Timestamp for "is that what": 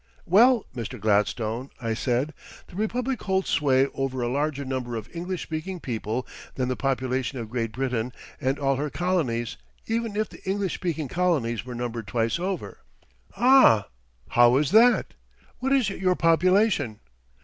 14.57-15.71